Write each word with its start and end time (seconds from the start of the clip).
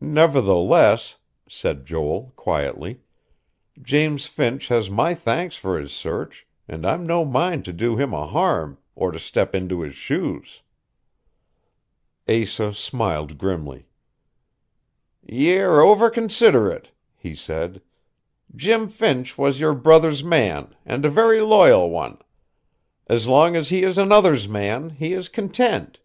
"Nevertheless," 0.00 1.16
said 1.46 1.84
Joel 1.84 2.32
quietly, 2.34 3.00
"James 3.82 4.24
Finch 4.24 4.68
has 4.68 4.88
my 4.88 5.14
thanks 5.14 5.54
for 5.56 5.78
his 5.78 5.92
search; 5.92 6.46
and 6.66 6.86
I'm 6.86 7.06
no 7.06 7.26
mind 7.26 7.66
to 7.66 7.72
do 7.74 7.94
him 7.94 8.14
a 8.14 8.26
harm, 8.26 8.78
or 8.94 9.12
to 9.12 9.18
step 9.18 9.54
into 9.54 9.82
his 9.82 9.94
shoes." 9.94 10.62
Asa 12.26 12.72
smiled 12.72 13.36
grimly. 13.36 13.86
"Ye're 15.22 15.82
over 15.82 16.08
considerate," 16.08 16.92
he 17.14 17.34
said. 17.34 17.82
"Jim 18.56 18.88
Finch 18.88 19.36
was 19.36 19.60
your 19.60 19.74
brother's 19.74 20.24
man, 20.24 20.74
and 20.86 21.04
a 21.04 21.10
very 21.10 21.42
loyal 21.42 21.90
one. 21.90 22.16
As 23.08 23.28
long 23.28 23.56
as 23.56 23.68
he 23.68 23.82
is 23.82 23.98
another's 23.98 24.48
man, 24.48 24.88
he 24.88 25.12
is 25.12 25.28
content. 25.28 26.00